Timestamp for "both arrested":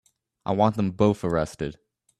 0.89-1.77